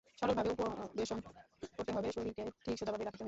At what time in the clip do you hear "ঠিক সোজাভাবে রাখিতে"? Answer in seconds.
2.63-3.07